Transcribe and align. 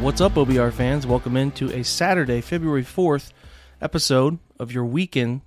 What's 0.00 0.20
up, 0.20 0.34
OBR 0.34 0.74
fans? 0.74 1.06
Welcome 1.06 1.38
into 1.38 1.72
a 1.72 1.82
Saturday, 1.82 2.42
February 2.42 2.84
4th 2.84 3.32
episode 3.80 4.38
of 4.60 4.70
your 4.70 4.84
weekend 4.84 5.40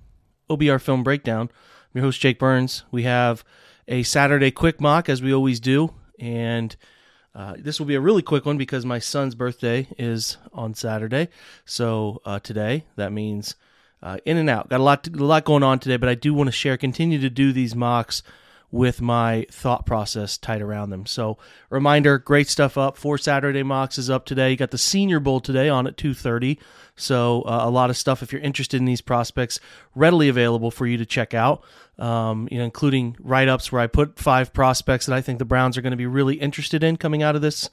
OBR 0.50 0.80
film 0.80 1.04
breakdown. 1.04 1.42
I'm 1.42 1.90
your 1.94 2.04
host, 2.04 2.20
Jake 2.20 2.40
Burns. 2.40 2.82
We 2.90 3.04
have 3.04 3.44
a 3.86 4.02
Saturday 4.02 4.50
quick 4.50 4.80
mock, 4.80 5.08
as 5.08 5.22
we 5.22 5.32
always 5.32 5.60
do. 5.60 5.94
And 6.18 6.74
uh, 7.32 7.54
this 7.58 7.78
will 7.78 7.86
be 7.86 7.94
a 7.94 8.00
really 8.00 8.22
quick 8.22 8.44
one 8.44 8.58
because 8.58 8.84
my 8.84 8.98
son's 8.98 9.36
birthday 9.36 9.86
is 9.96 10.36
on 10.52 10.74
Saturday. 10.74 11.28
So 11.64 12.20
uh, 12.24 12.40
today, 12.40 12.86
that 12.96 13.12
means 13.12 13.54
uh, 14.02 14.18
in 14.24 14.36
and 14.36 14.50
out. 14.50 14.68
Got 14.68 14.80
a 14.80 14.82
lot, 14.82 15.04
to, 15.04 15.12
a 15.12 15.24
lot 15.24 15.44
going 15.44 15.62
on 15.62 15.78
today, 15.78 15.96
but 15.96 16.08
I 16.08 16.16
do 16.16 16.34
want 16.34 16.48
to 16.48 16.52
share, 16.52 16.76
continue 16.76 17.20
to 17.20 17.30
do 17.30 17.52
these 17.52 17.76
mocks 17.76 18.24
with 18.72 19.00
my 19.00 19.46
thought 19.50 19.84
process 19.84 20.38
tied 20.38 20.62
around 20.62 20.90
them. 20.90 21.06
So, 21.06 21.38
reminder, 21.70 22.18
great 22.18 22.48
stuff 22.48 22.78
up. 22.78 22.96
Four 22.96 23.18
Saturday 23.18 23.62
mocks 23.62 23.98
is 23.98 24.08
up 24.08 24.24
today. 24.24 24.50
You 24.50 24.56
got 24.56 24.70
the 24.70 24.78
Senior 24.78 25.20
Bowl 25.20 25.40
today 25.40 25.68
on 25.68 25.86
at 25.86 25.96
2:30. 25.96 26.58
So, 26.94 27.42
uh, 27.42 27.60
a 27.62 27.70
lot 27.70 27.90
of 27.90 27.96
stuff 27.96 28.22
if 28.22 28.32
you're 28.32 28.42
interested 28.42 28.78
in 28.78 28.84
these 28.84 29.00
prospects 29.00 29.58
readily 29.94 30.28
available 30.28 30.70
for 30.70 30.86
you 30.86 30.96
to 30.98 31.06
check 31.06 31.34
out. 31.34 31.64
Um, 31.98 32.48
you 32.50 32.58
know, 32.58 32.64
including 32.64 33.16
write-ups 33.20 33.70
where 33.70 33.82
I 33.82 33.86
put 33.86 34.18
five 34.18 34.54
prospects 34.54 35.06
that 35.06 35.14
I 35.14 35.20
think 35.20 35.38
the 35.38 35.44
Browns 35.44 35.76
are 35.76 35.82
going 35.82 35.90
to 35.90 35.98
be 35.98 36.06
really 36.06 36.36
interested 36.36 36.82
in 36.82 36.96
coming 36.96 37.22
out 37.22 37.36
of 37.36 37.42
this 37.42 37.68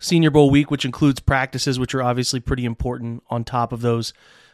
Senior 0.00 0.30
Bowl 0.30 0.50
week, 0.50 0.70
which 0.70 0.84
includes 0.84 1.20
practices, 1.20 1.78
which 1.78 1.94
are 1.94 2.02
obviously 2.02 2.40
pretty 2.40 2.64
important 2.64 3.22
on 3.30 3.44
top 3.44 3.72
of 3.72 3.80
those 3.80 4.12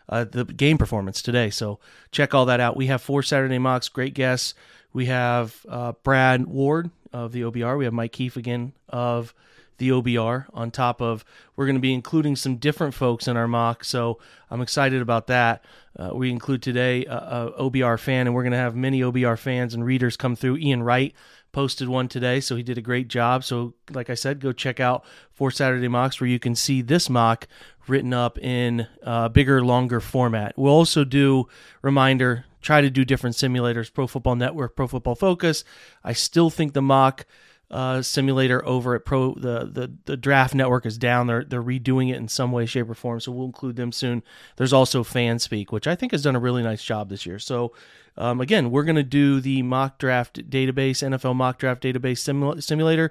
uh, 0.08 0.24
the 0.24 0.44
game 0.44 0.78
performance 0.78 1.22
today. 1.22 1.50
So 1.50 1.78
check 2.10 2.34
all 2.34 2.46
that 2.46 2.60
out. 2.60 2.76
We 2.76 2.86
have 2.86 3.00
four 3.00 3.22
Saturday 3.22 3.58
mocks, 3.58 3.88
great 3.88 4.14
guests. 4.14 4.54
We 4.94 5.06
have 5.06 5.66
uh, 5.68 5.92
Brad 6.02 6.46
Ward 6.46 6.90
of 7.12 7.32
the 7.32 7.42
OBR. 7.42 7.76
We 7.76 7.84
have 7.84 7.92
Mike 7.92 8.12
Keefe 8.12 8.36
again 8.36 8.72
of 8.88 9.34
the 9.78 9.88
OBR. 9.88 10.46
On 10.54 10.70
top 10.70 11.02
of, 11.02 11.24
we're 11.56 11.66
going 11.66 11.76
to 11.76 11.80
be 11.80 11.92
including 11.92 12.36
some 12.36 12.56
different 12.56 12.94
folks 12.94 13.26
in 13.26 13.36
our 13.36 13.48
mock. 13.48 13.84
So 13.84 14.20
I'm 14.50 14.62
excited 14.62 15.02
about 15.02 15.26
that. 15.26 15.64
Uh, 15.98 16.10
we 16.14 16.30
include 16.30 16.62
today 16.62 17.04
a, 17.06 17.16
a 17.58 17.70
OBR 17.70 17.98
fan, 17.98 18.26
and 18.26 18.34
we're 18.34 18.44
going 18.44 18.52
to 18.52 18.58
have 18.58 18.76
many 18.76 19.00
OBR 19.00 19.38
fans 19.38 19.74
and 19.74 19.84
readers 19.84 20.16
come 20.16 20.36
through. 20.36 20.58
Ian 20.58 20.82
Wright 20.82 21.12
posted 21.50 21.88
one 21.88 22.08
today, 22.08 22.40
so 22.40 22.54
he 22.56 22.62
did 22.62 22.78
a 22.78 22.82
great 22.82 23.08
job. 23.08 23.42
So, 23.42 23.74
like 23.90 24.10
I 24.10 24.14
said, 24.14 24.40
go 24.40 24.52
check 24.52 24.80
out 24.80 25.04
Four 25.32 25.50
Saturday 25.50 25.88
Mocks 25.88 26.20
where 26.20 26.28
you 26.28 26.38
can 26.38 26.54
see 26.54 26.82
this 26.82 27.10
mock 27.10 27.48
written 27.86 28.12
up 28.12 28.38
in 28.38 28.86
uh, 29.02 29.28
bigger, 29.28 29.64
longer 29.64 30.00
format. 30.00 30.54
We'll 30.56 30.72
also 30.72 31.04
do 31.04 31.48
reminder, 31.82 32.44
try 32.64 32.80
to 32.80 32.90
do 32.90 33.04
different 33.04 33.36
simulators, 33.36 33.92
Pro 33.92 34.06
Football 34.06 34.36
Network, 34.36 34.74
Pro 34.74 34.88
Football 34.88 35.14
Focus. 35.14 35.64
I 36.02 36.14
still 36.14 36.50
think 36.50 36.72
the 36.72 36.82
mock 36.82 37.26
uh, 37.70 38.02
simulator 38.02 38.64
over 38.66 38.94
at 38.94 39.04
Pro 39.04 39.34
the, 39.34 39.64
the 39.64 39.92
the 40.04 40.16
Draft 40.16 40.54
Network 40.54 40.86
is 40.86 40.98
down. 40.98 41.26
They're 41.26 41.44
they're 41.44 41.62
redoing 41.62 42.10
it 42.10 42.16
in 42.16 42.28
some 42.28 42.52
way, 42.52 42.66
shape, 42.66 42.88
or 42.88 42.94
form. 42.94 43.20
So 43.20 43.32
we'll 43.32 43.46
include 43.46 43.76
them 43.76 43.92
soon. 43.92 44.22
There's 44.56 44.72
also 44.72 45.02
FanSpeak, 45.02 45.70
which 45.70 45.86
I 45.86 45.94
think 45.94 46.12
has 46.12 46.22
done 46.22 46.36
a 46.36 46.40
really 46.40 46.62
nice 46.62 46.82
job 46.82 47.08
this 47.08 47.26
year. 47.26 47.38
So 47.38 47.72
um, 48.16 48.40
again, 48.40 48.70
we're 48.70 48.84
going 48.84 48.96
to 48.96 49.02
do 49.02 49.40
the 49.40 49.62
mock 49.62 49.98
draft 49.98 50.48
database, 50.48 51.02
NFL 51.02 51.34
mock 51.34 51.58
draft 51.58 51.82
database 51.82 52.18
simula- 52.18 52.62
simulator 52.62 53.10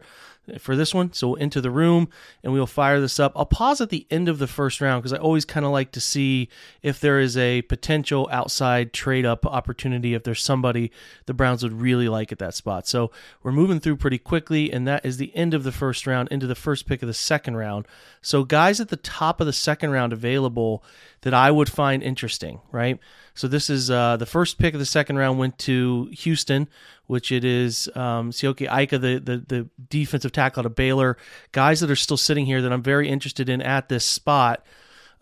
for 0.59 0.75
this 0.75 0.93
one. 0.93 1.13
So 1.13 1.29
we'll 1.29 1.41
enter 1.41 1.61
the 1.61 1.71
room 1.71 2.09
and 2.43 2.51
we'll 2.53 2.65
fire 2.65 2.99
this 2.99 3.19
up. 3.19 3.31
I'll 3.35 3.45
pause 3.45 3.81
at 3.81 3.89
the 3.89 4.05
end 4.11 4.27
of 4.27 4.39
the 4.39 4.47
first 4.47 4.81
round 4.81 5.01
because 5.01 5.13
I 5.13 5.21
always 5.21 5.45
kind 5.45 5.65
of 5.65 5.71
like 5.71 5.91
to 5.93 6.01
see 6.01 6.49
if 6.81 6.99
there 6.99 7.19
is 7.19 7.37
a 7.37 7.61
potential 7.63 8.27
outside 8.31 8.93
trade 8.93 9.25
up 9.25 9.45
opportunity, 9.45 10.13
if 10.13 10.23
there's 10.23 10.41
somebody 10.41 10.91
the 11.25 11.33
Browns 11.33 11.63
would 11.63 11.73
really 11.73 12.09
like 12.09 12.31
at 12.31 12.39
that 12.39 12.53
spot. 12.53 12.87
So 12.87 13.11
we're 13.41 13.51
moving 13.51 13.79
through 13.79 13.97
pretty 13.97 14.17
quickly, 14.17 14.71
and 14.71 14.87
that 14.87 15.05
is 15.05 15.17
the 15.17 15.35
end 15.35 15.53
of 15.53 15.63
the 15.63 15.71
first 15.71 16.05
round 16.05 16.29
into 16.29 16.47
the 16.47 16.55
first 16.55 16.85
pick 16.85 17.01
of 17.01 17.07
the 17.07 17.13
second 17.13 17.55
round. 17.55 17.87
So 18.21 18.43
guys 18.43 18.79
at 18.79 18.89
the 18.89 18.97
top 18.97 19.39
of 19.39 19.47
the 19.47 19.53
second 19.53 19.91
round 19.91 20.13
available 20.13 20.83
that 21.21 21.33
I 21.33 21.51
would 21.51 21.71
find 21.71 22.03
interesting, 22.03 22.59
right? 22.71 22.99
So 23.35 23.47
this 23.47 23.69
is 23.69 23.89
uh, 23.89 24.17
the 24.17 24.25
first 24.25 24.59
pick 24.59 24.73
of 24.73 24.79
the 24.79 24.85
second 24.85 25.17
round 25.17 25.39
went 25.39 25.57
to 25.59 26.09
Houston, 26.11 26.67
which 27.07 27.31
it 27.31 27.43
is 27.43 27.89
um, 27.95 28.31
Siaki 28.31 28.67
Ika, 28.71 28.99
the, 28.99 29.19
the 29.19 29.37
the 29.37 29.69
defensive 29.89 30.31
tackle 30.31 30.61
out 30.61 30.65
of 30.65 30.75
Baylor. 30.75 31.17
Guys 31.51 31.79
that 31.79 31.89
are 31.89 31.95
still 31.95 32.17
sitting 32.17 32.45
here 32.45 32.61
that 32.61 32.71
I'm 32.71 32.83
very 32.83 33.09
interested 33.09 33.49
in 33.49 33.61
at 33.61 33.89
this 33.89 34.05
spot. 34.05 34.65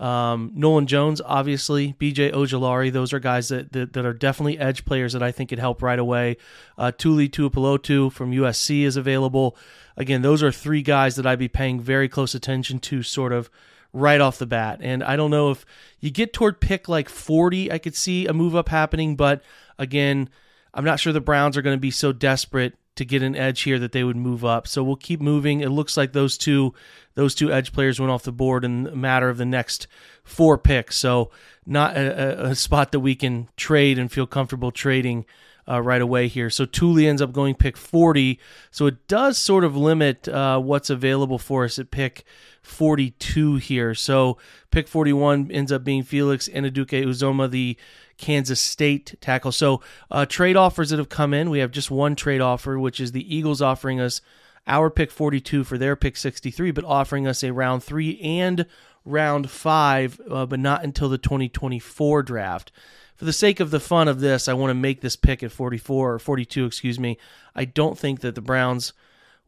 Um, 0.02 0.52
Nolan 0.56 0.88
Jones, 0.88 1.22
obviously, 1.24 1.94
BJ 1.94 2.34
Ojulari, 2.34 2.92
those 2.92 3.14
are 3.14 3.20
guys 3.20 3.50
that, 3.50 3.72
that, 3.74 3.94
that 3.94 4.04
are 4.04 4.14
definitely 4.14 4.58
edge 4.58 4.84
players 4.84 5.14
that 5.14 5.22
I 5.22 5.32
think 5.32 5.50
could 5.50 5.60
help 5.60 5.84
right 5.84 6.00
away. 6.00 6.38
Uh, 6.76 6.92
Tuli 6.92 7.30
Tuipulotu 7.30 8.12
from 8.12 8.32
USC 8.32 8.82
is 8.82 8.98
available. 8.98 9.56
Again, 9.96 10.24
those 10.24 10.42
are 10.42 10.52
three 10.52 10.82
guys 10.82 11.18
that 11.18 11.28
I'd 11.28 11.38
be 11.38 11.48
paying 11.48 11.80
very 11.80 12.10
close 12.10 12.34
attention 12.34 12.80
to, 12.80 13.04
sort 13.04 13.32
of 13.32 13.52
right 13.94 14.22
off 14.22 14.40
the 14.40 14.46
bat. 14.46 14.79
And 14.81 15.03
I 15.03 15.16
don't 15.16 15.31
know 15.31 15.52
if 15.52 15.66
you 16.00 16.12
get 16.12 16.34
toward 16.34 16.62
pick 16.62 16.88
like 16.88 17.09
40, 17.09 17.72
I 17.72 17.78
could 17.78 17.96
see 17.96 18.28
a 18.28 18.34
move 18.34 18.56
up 18.56 18.69
happening. 18.69 19.16
But 19.16 19.41
again, 19.78 20.29
I'm 20.73 20.85
not 20.85 20.99
sure 20.99 21.11
the 21.11 21.22
Browns 21.22 21.58
are 21.58 21.61
going 21.61 21.76
to 21.76 21.82
be 21.82 21.91
so 21.91 22.14
desperate 22.14 22.76
to 22.96 23.05
get 23.05 23.23
an 23.23 23.35
edge 23.35 23.61
here 23.61 23.79
that 23.79 23.93
they 23.93 24.03
would 24.03 24.17
move 24.17 24.43
up. 24.43 24.67
So 24.67 24.84
we'll 24.84 24.96
keep 24.96 25.22
moving. 25.22 25.61
It 25.61 25.70
looks 25.70 25.97
like 25.97 26.14
those 26.14 26.38
two 26.38 26.73
those 27.14 27.35
two 27.35 27.52
edge 27.52 27.73
players 27.73 27.99
went 27.99 28.11
off 28.11 28.23
the 28.23 28.32
board 28.32 28.64
in 28.64 28.88
a 28.88 28.96
matter 28.96 29.29
of 29.29 29.38
the 29.38 29.46
next 29.46 29.88
four 30.23 30.58
picks. 30.58 30.97
So 30.97 31.32
not 31.66 31.97
a, 31.97 32.47
a 32.47 32.55
spot 32.55 32.91
that 32.91 33.02
we 33.02 33.16
can 33.16 33.49
trade 33.58 33.99
and 33.99 34.11
feel 34.11 34.28
comfortable 34.28 34.72
trading 34.72 35.26
uh, 35.67 35.81
right 35.81 36.02
away 36.02 36.28
here. 36.28 36.49
So 36.49 36.66
Tuli 36.66 37.08
ends 37.08 37.22
up 37.22 37.31
going 37.31 37.55
pick 37.55 37.78
40. 37.78 38.40
So 38.72 38.85
it 38.87 39.08
does 39.08 39.37
sort 39.37 39.63
of 39.63 39.75
limit 39.75 40.28
uh, 40.28 40.59
what's 40.59 40.90
available 40.90 41.37
for 41.37 41.66
us 41.66 41.79
at 41.79 41.91
pick 41.91 42.23
42 42.61 43.58
here. 43.58 43.93
So 43.96 44.37
pick 44.72 44.87
41 44.87 45.52
ends 45.52 45.72
up 45.72 45.84
being 45.84 46.03
Felix 46.03 46.47
Anudike-Uzomah, 46.49 47.49
the 47.49 47.78
Kansas 48.17 48.59
State 48.59 49.16
tackle. 49.22 49.52
So 49.52 49.81
uh, 50.09 50.25
trade 50.25 50.55
offers 50.55 50.91
that 50.91 50.99
have 50.99 51.09
come 51.09 51.34
in, 51.34 51.49
we 51.49 51.59
have 51.59 51.72
just 51.72 51.91
one 51.91 52.16
trade 52.16 52.41
offer, 52.41 52.79
which 52.79 52.99
is 52.99 53.11
the 53.11 53.35
Eagles 53.35 53.61
offering 53.61 53.99
us 53.99 54.22
our 54.67 54.90
pick 54.91 55.11
42 55.11 55.63
for 55.63 55.78
their 55.78 55.96
pick 55.96 56.16
63, 56.16 56.72
but 56.72 56.84
offering 56.84 57.25
us 57.28 57.43
a 57.43 57.52
round 57.52 57.84
three 57.84 58.19
and 58.22 58.66
round 59.06 59.50
five, 59.50 60.20
uh, 60.30 60.46
but 60.46 60.59
not 60.59 60.84
until 60.84 61.09
the 61.09 61.18
2024 61.18 62.24
draft. 62.24 62.72
for 63.16 63.26
the 63.26 63.34
sake 63.34 63.59
of 63.59 63.72
the 63.72 63.80
fun 63.80 64.08
of 64.08 64.20
this, 64.20 64.48
I 64.48 64.53
want 64.53 64.72
to 64.72 64.76
make 64.76 65.02
this 65.02 65.16
pick 65.16 65.44
at 65.44 65.52
44 65.52 66.14
or 66.14 66.20
42, 66.20 66.66
excuse 66.66 67.00
me. 67.00 67.18
I 67.56 67.66
don't 67.66 67.98
think 67.98 68.22
that 68.22 68.36
the 68.36 68.42
Browns 68.42 68.94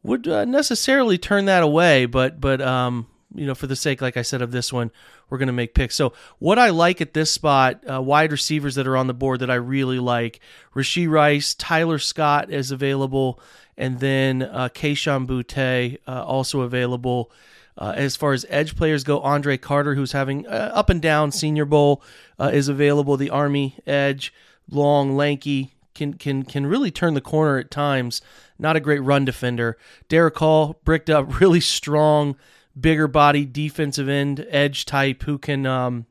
would 0.02 0.28
uh, 0.28 0.44
necessarily 0.44 1.18
turn 1.18 1.46
that 1.46 1.62
away, 1.62 2.06
but 2.06 2.40
but 2.40 2.60
um, 2.60 3.06
you 3.34 3.46
know, 3.46 3.54
for 3.54 3.66
the 3.66 3.76
sake, 3.76 4.00
like 4.00 4.16
I 4.16 4.22
said, 4.22 4.42
of 4.42 4.52
this 4.52 4.72
one, 4.72 4.90
we're 5.28 5.38
going 5.38 5.48
to 5.48 5.52
make 5.52 5.74
picks. 5.74 5.96
So, 5.96 6.12
what 6.38 6.58
I 6.58 6.70
like 6.70 7.00
at 7.00 7.14
this 7.14 7.30
spot, 7.32 7.82
uh, 7.90 8.00
wide 8.00 8.30
receivers 8.30 8.76
that 8.76 8.86
are 8.86 8.96
on 8.96 9.08
the 9.08 9.14
board 9.14 9.40
that 9.40 9.50
I 9.50 9.56
really 9.56 9.98
like 9.98 10.40
Rashee 10.74 11.08
Rice, 11.08 11.54
Tyler 11.54 11.98
Scott 11.98 12.50
is 12.50 12.70
available, 12.70 13.40
and 13.76 13.98
then 13.98 14.42
uh, 14.42 14.68
Kayshon 14.72 15.26
Boutte 15.26 15.98
uh, 16.06 16.24
also 16.24 16.60
available. 16.60 17.32
Uh, 17.76 17.92
as 17.96 18.14
far 18.14 18.32
as 18.32 18.46
edge 18.48 18.76
players 18.76 19.02
go, 19.02 19.20
Andre 19.20 19.56
Carter, 19.56 19.94
who's 19.94 20.12
having 20.12 20.46
uh, 20.46 20.70
up 20.74 20.90
and 20.90 21.02
down 21.02 21.32
Senior 21.32 21.64
Bowl, 21.64 22.02
uh, 22.38 22.50
is 22.52 22.68
available. 22.68 23.16
The 23.16 23.30
Army 23.30 23.76
edge, 23.86 24.32
long, 24.70 25.16
lanky, 25.16 25.74
can 25.94 26.14
can 26.14 26.44
can 26.44 26.66
really 26.66 26.90
turn 26.90 27.14
the 27.14 27.20
corner 27.20 27.58
at 27.58 27.70
times. 27.70 28.20
Not 28.58 28.76
a 28.76 28.80
great 28.80 29.00
run 29.00 29.24
defender. 29.24 29.76
Derick 30.08 30.36
Hall 30.38 30.80
bricked 30.84 31.10
up, 31.10 31.40
really 31.40 31.60
strong 31.60 32.36
bigger 32.78 33.06
body 33.06 33.44
defensive 33.44 34.08
end 34.08 34.44
edge 34.48 34.84
type 34.84 35.22
who 35.22 35.38
can 35.38 35.66
um, 35.66 36.06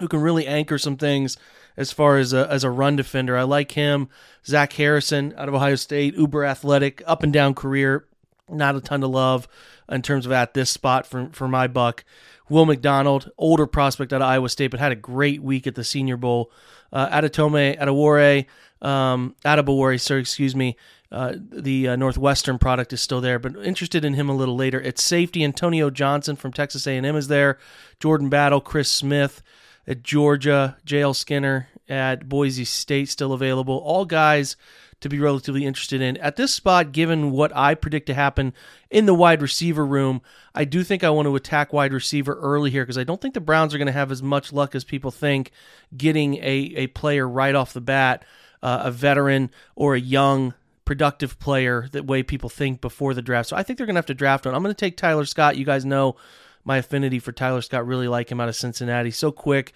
who 0.00 0.08
can 0.08 0.20
really 0.20 0.46
anchor 0.46 0.78
some 0.78 0.96
things 0.96 1.36
as 1.76 1.92
far 1.92 2.18
as 2.18 2.32
a, 2.32 2.50
as 2.50 2.64
a 2.64 2.70
run 2.70 2.96
defender. 2.96 3.36
I 3.36 3.42
like 3.42 3.72
him. 3.72 4.08
Zach 4.46 4.72
Harrison 4.74 5.34
out 5.36 5.48
of 5.48 5.54
Ohio 5.54 5.76
State, 5.76 6.14
uber 6.14 6.44
athletic, 6.44 7.02
up 7.06 7.22
and 7.22 7.32
down 7.32 7.54
career. 7.54 8.06
Not 8.50 8.76
a 8.76 8.80
ton 8.80 9.00
to 9.00 9.06
love 9.06 9.48
in 9.88 10.02
terms 10.02 10.26
of 10.26 10.32
at 10.32 10.54
this 10.54 10.70
spot 10.70 11.06
for 11.06 11.28
for 11.32 11.48
my 11.48 11.66
buck. 11.66 12.04
Will 12.48 12.66
McDonald, 12.66 13.30
older 13.38 13.66
prospect 13.66 14.12
out 14.12 14.22
of 14.22 14.28
Iowa 14.28 14.48
State, 14.48 14.72
but 14.72 14.80
had 14.80 14.92
a 14.92 14.96
great 14.96 15.40
week 15.40 15.68
at 15.68 15.76
the 15.76 15.84
Senior 15.84 16.16
Bowl. 16.16 16.50
Uh, 16.92 17.08
Adetome 17.08 17.78
Adewore, 17.78 18.46
um, 18.82 19.36
Adebawore, 19.44 20.00
sorry, 20.00 20.20
excuse 20.20 20.56
me, 20.56 20.76
uh, 21.12 21.34
the 21.36 21.88
uh, 21.88 21.96
Northwestern 21.96 22.58
product 22.58 22.92
is 22.92 23.00
still 23.00 23.20
there, 23.20 23.38
but 23.38 23.56
interested 23.64 24.04
in 24.04 24.14
him 24.14 24.28
a 24.28 24.34
little 24.34 24.56
later. 24.56 24.82
At 24.82 24.98
safety, 24.98 25.44
Antonio 25.44 25.90
Johnson 25.90 26.34
from 26.34 26.52
Texas 26.52 26.88
A&M 26.88 27.04
is 27.16 27.28
there. 27.28 27.58
Jordan 28.00 28.28
Battle, 28.28 28.60
Chris 28.60 28.90
Smith 28.90 29.42
at 29.86 30.02
Georgia, 30.02 30.76
J.L. 30.84 31.14
Skinner 31.14 31.68
at 31.88 32.28
Boise 32.28 32.64
State 32.64 33.08
still 33.08 33.32
available. 33.32 33.78
All 33.78 34.04
guys 34.04 34.56
to 35.00 35.08
be 35.08 35.18
relatively 35.18 35.64
interested 35.64 36.00
in. 36.00 36.16
At 36.18 36.36
this 36.36 36.52
spot, 36.52 36.92
given 36.92 37.30
what 37.30 37.54
I 37.56 37.74
predict 37.74 38.06
to 38.06 38.14
happen 38.14 38.52
in 38.90 39.06
the 39.06 39.14
wide 39.14 39.42
receiver 39.42 39.84
room, 39.84 40.20
I 40.54 40.64
do 40.64 40.84
think 40.84 41.02
I 41.02 41.10
want 41.10 41.26
to 41.26 41.36
attack 41.36 41.72
wide 41.72 41.92
receiver 41.92 42.34
early 42.34 42.70
here 42.70 42.82
because 42.82 42.98
I 42.98 43.04
don't 43.04 43.20
think 43.20 43.34
the 43.34 43.40
Browns 43.40 43.74
are 43.74 43.78
going 43.78 43.86
to 43.86 43.92
have 43.92 44.12
as 44.12 44.22
much 44.22 44.52
luck 44.52 44.74
as 44.74 44.84
people 44.84 45.10
think 45.10 45.52
getting 45.96 46.36
a, 46.36 46.72
a 46.76 46.86
player 46.88 47.28
right 47.28 47.54
off 47.54 47.72
the 47.72 47.80
bat, 47.80 48.24
uh, 48.62 48.82
a 48.84 48.90
veteran 48.90 49.50
or 49.74 49.94
a 49.94 50.00
young 50.00 50.54
productive 50.84 51.38
player 51.38 51.88
that 51.92 52.04
way 52.04 52.22
people 52.22 52.48
think 52.48 52.80
before 52.80 53.14
the 53.14 53.22
draft. 53.22 53.48
So 53.48 53.56
I 53.56 53.62
think 53.62 53.78
they're 53.78 53.86
going 53.86 53.94
to 53.94 53.98
have 53.98 54.06
to 54.06 54.14
draft 54.14 54.44
one. 54.44 54.54
I'm 54.54 54.62
going 54.62 54.74
to 54.74 54.78
take 54.78 54.96
Tyler 54.96 55.24
Scott. 55.24 55.56
You 55.56 55.64
guys 55.64 55.84
know 55.84 56.16
my 56.64 56.78
affinity 56.78 57.18
for 57.18 57.32
Tyler 57.32 57.62
Scott. 57.62 57.86
Really 57.86 58.08
like 58.08 58.30
him 58.30 58.40
out 58.40 58.48
of 58.48 58.56
Cincinnati. 58.56 59.10
So 59.10 59.32
quick, 59.32 59.72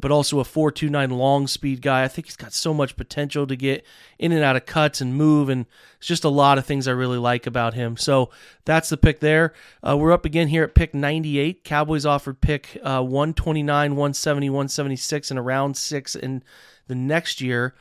but 0.00 0.10
also 0.10 0.40
a 0.40 0.44
4.29 0.44 1.16
long 1.16 1.46
speed 1.46 1.82
guy. 1.82 2.04
I 2.04 2.08
think 2.08 2.26
he's 2.26 2.36
got 2.36 2.52
so 2.52 2.74
much 2.74 2.96
potential 2.96 3.46
to 3.46 3.56
get 3.56 3.84
in 4.18 4.32
and 4.32 4.42
out 4.42 4.56
of 4.56 4.66
cuts 4.66 5.00
and 5.00 5.14
move, 5.14 5.48
and 5.48 5.66
it's 5.98 6.06
just 6.06 6.24
a 6.24 6.28
lot 6.28 6.58
of 6.58 6.66
things 6.66 6.86
I 6.86 6.92
really 6.92 7.18
like 7.18 7.46
about 7.46 7.74
him. 7.74 7.96
So 7.96 8.30
that's 8.64 8.88
the 8.88 8.96
pick 8.96 9.20
there. 9.20 9.52
Uh, 9.86 9.96
we're 9.96 10.12
up 10.12 10.24
again 10.24 10.48
here 10.48 10.64
at 10.64 10.74
pick 10.74 10.94
98. 10.94 11.64
Cowboys 11.64 12.06
offered 12.06 12.40
pick 12.40 12.78
uh, 12.82 13.02
129, 13.02 13.90
170, 13.92 14.50
176, 14.50 15.30
and 15.30 15.40
around 15.40 15.76
six 15.76 16.14
in 16.14 16.42
the 16.88 16.94
next 16.94 17.40
year. 17.40 17.74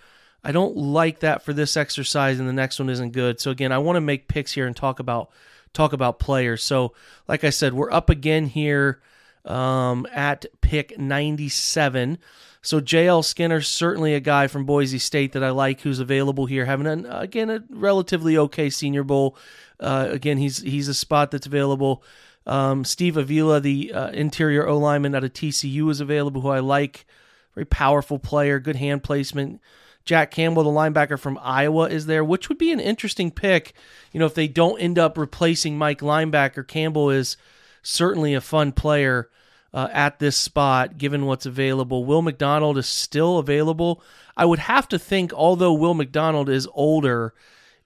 I 0.44 0.52
don't 0.52 0.78
like 0.78 1.22
that 1.22 1.44
for 1.44 1.54
this 1.54 1.75
exercise, 1.75 2.40
and 2.40 2.48
the 2.48 2.54
next 2.54 2.78
one 2.78 2.90
isn't 2.90 3.13
good. 3.13 3.40
So 3.40 3.50
again, 3.50 3.72
I 3.72 3.80
want 3.80 3.98
to 3.98 4.02
make 4.02 4.28
picks 4.28 4.52
here 4.52 4.68
and 4.68 4.75
talk 4.75 5.00
about 5.00 5.31
talk 5.75 5.94
about 5.94 6.19
players. 6.19 6.63
So 6.63 6.94
like 7.27 7.44
I 7.44 7.51
said, 7.51 7.74
we're 7.74 7.92
up 7.92 8.10
again 8.10 8.48
here 8.48 9.01
um, 9.45 10.07
at 10.12 10.45
pick 10.62 10.98
97. 10.98 12.18
So 12.62 12.81
JL 12.81 13.24
Skinner 13.24 13.62
certainly 13.62 14.16
a 14.16 14.19
guy 14.19 14.48
from 14.48 14.66
Boise 14.66 14.98
State 14.98 15.33
that 15.33 15.44
I 15.44 15.51
like 15.51 15.81
who's 15.81 16.00
available 16.00 16.48
here, 16.48 16.66
having 16.66 16.88
an 16.88 17.06
again 17.06 17.51
a 17.51 17.63
relatively 17.69 18.38
okay 18.38 18.72
Senior 18.72 19.04
Bowl. 19.04 19.38
Uh, 19.80 20.07
again, 20.10 20.38
he's 20.38 20.60
he's 20.60 20.88
a 20.88 20.94
spot 20.95 21.30
that's 21.30 21.45
available. 21.45 22.04
Um, 22.48 22.83
Steve 22.83 23.18
Avila, 23.18 23.60
the 23.60 23.94
uh, 23.94 24.10
interior 24.10 24.68
O 24.68 24.78
lineman 24.78 25.13
out 25.13 25.24
of 25.24 25.33
TCU, 25.33 25.92
is 25.92 26.00
available, 26.00 26.42
who 26.42 26.50
I 26.50 26.60
like. 26.60 27.06
Very 27.54 27.66
powerful 27.66 28.19
player, 28.19 28.60
good 28.60 28.75
hand 28.75 29.04
placement. 29.04 29.62
Jack 30.06 30.31
Campbell, 30.31 30.63
the 30.63 30.69
linebacker 30.69 31.19
from 31.19 31.40
Iowa, 31.42 31.90
is 31.90 32.06
there, 32.06 32.24
which 32.24 32.48
would 32.48 32.60
be 32.60 32.72
an 32.72 32.80
interesting 32.80 33.31
pick. 33.31 33.74
You 34.12 34.19
know, 34.19 34.28
if 34.28 34.36
they 34.36 34.48
don't 34.48 34.80
end 34.80 35.00
up 35.00 35.18
replacing 35.18 35.78
Mike 35.78 36.02
linebacker, 36.02 36.66
Campbell 36.68 37.10
is 37.10 37.38
certainly 37.81 38.34
a 38.36 38.42
fun 38.42 38.72
player 38.72 39.30
uh, 39.74 39.90
at 39.92 40.19
this 40.19 40.38
spot, 40.38 40.98
given 40.98 41.25
what's 41.25 41.46
available. 41.46 42.06
Will 42.06 42.22
McDonald 42.22 42.78
is 42.78 42.88
still 42.88 43.40
available. 43.40 44.02
I 44.38 44.46
would 44.46 44.60
have 44.60 44.88
to 44.90 45.00
think, 45.00 45.34
although 45.34 45.74
Will 45.74 45.96
McDonald 45.96 46.50
is 46.50 46.68
older, 46.74 47.34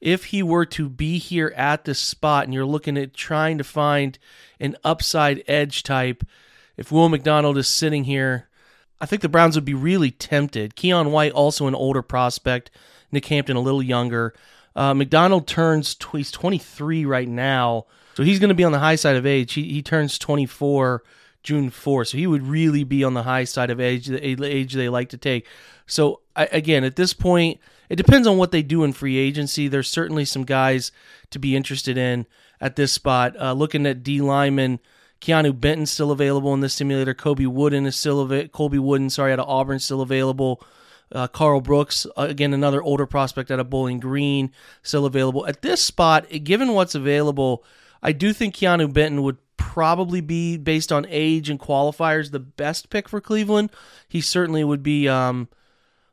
if 0.01 0.25
he 0.25 0.43
were 0.43 0.65
to 0.67 0.89
be 0.89 1.17
here 1.17 1.53
at 1.55 1.85
this 1.85 1.99
spot 1.99 2.43
and 2.45 2.53
you're 2.53 2.65
looking 2.65 2.97
at 2.97 3.13
trying 3.13 3.57
to 3.57 3.63
find 3.63 4.19
an 4.59 4.75
upside 4.83 5.43
edge 5.47 5.83
type, 5.83 6.23
if 6.77 6.91
Will 6.91 7.09
McDonald 7.09 7.57
is 7.57 7.67
sitting 7.67 8.03
here, 8.03 8.48
I 9.01 9.05
think 9.05 9.21
the 9.21 9.29
Browns 9.29 9.55
would 9.55 9.65
be 9.65 9.73
really 9.73 10.11
tempted. 10.11 10.75
Keion 10.75 11.11
White, 11.11 11.31
also 11.31 11.67
an 11.67 11.75
older 11.75 12.01
prospect. 12.01 12.69
Nick 13.11 13.25
Hampton, 13.25 13.55
a 13.55 13.61
little 13.61 13.81
younger. 13.81 14.33
Uh, 14.75 14.93
McDonald 14.93 15.47
turns, 15.47 15.95
he's 16.11 16.31
23 16.31 17.05
right 17.05 17.27
now. 17.27 17.85
So 18.15 18.23
he's 18.23 18.39
going 18.39 18.49
to 18.49 18.55
be 18.55 18.63
on 18.63 18.71
the 18.71 18.79
high 18.79 18.95
side 18.95 19.15
of 19.15 19.25
age. 19.25 19.53
He, 19.53 19.63
he 19.63 19.81
turns 19.81 20.17
24 20.19 21.03
June 21.43 21.69
4. 21.69 22.05
So 22.05 22.17
he 22.17 22.27
would 22.27 22.43
really 22.43 22.83
be 22.83 23.03
on 23.03 23.13
the 23.13 23.23
high 23.23 23.45
side 23.45 23.69
of 23.69 23.79
age, 23.79 24.07
the 24.07 24.23
age 24.23 24.73
they 24.73 24.89
like 24.89 25.09
to 25.09 25.17
take. 25.17 25.47
So 25.87 26.21
I, 26.35 26.45
again, 26.51 26.83
at 26.83 26.95
this 26.95 27.13
point, 27.13 27.59
it 27.89 27.95
depends 27.95 28.27
on 28.27 28.37
what 28.37 28.51
they 28.51 28.61
do 28.61 28.83
in 28.83 28.93
free 28.93 29.17
agency. 29.17 29.67
There's 29.67 29.89
certainly 29.89 30.25
some 30.25 30.43
guys 30.43 30.91
to 31.31 31.39
be 31.39 31.55
interested 31.55 31.97
in 31.97 32.27
at 32.61 32.75
this 32.75 32.91
spot. 32.91 33.35
Uh, 33.39 33.53
looking 33.53 33.85
at 33.85 34.03
D 34.03 34.21
lineman, 34.21 34.79
Keanu 35.21 35.59
Benton 35.59 35.85
still 35.85 36.11
available 36.11 36.53
in 36.53 36.61
this 36.61 36.73
simulator. 36.73 37.13
Kobe 37.13 37.45
Wooden 37.45 37.85
is 37.85 37.95
still 37.95 38.21
available. 38.21 38.49
Colby 38.49 38.79
Wooden, 38.79 39.09
sorry, 39.09 39.33
out 39.33 39.39
of 39.39 39.49
Auburn, 39.49 39.79
still 39.79 40.01
available. 40.01 40.63
Uh, 41.11 41.27
Karl 41.27 41.59
Brooks, 41.59 42.05
uh, 42.17 42.27
again, 42.29 42.53
another 42.53 42.83
older 42.83 43.05
prospect 43.05 43.49
out 43.49 43.59
of 43.59 43.69
Bowling 43.69 43.99
Green, 43.99 44.51
still 44.83 45.05
available. 45.05 45.45
At 45.47 45.61
this 45.61 45.83
spot, 45.83 46.27
given 46.43 46.73
what's 46.73 46.95
available, 46.95 47.63
I 48.03 48.11
do 48.11 48.31
think 48.31 48.55
Keanu 48.55 48.93
Benton 48.93 49.23
would 49.23 49.37
probably 49.57 50.21
be, 50.21 50.57
based 50.57 50.91
on 50.91 51.05
age 51.09 51.49
and 51.49 51.59
qualifiers, 51.59 52.31
the 52.31 52.39
best 52.39 52.89
pick 52.89 53.09
for 53.09 53.19
Cleveland. 53.19 53.71
He 54.07 54.21
certainly 54.21 54.63
would 54.63 54.83
be 54.83 55.09
um, 55.09 55.49